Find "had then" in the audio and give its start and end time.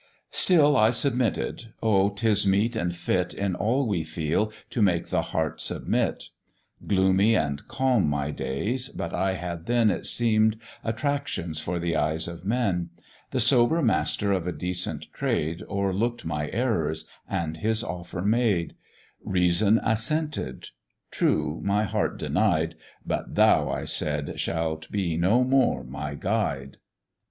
9.33-9.91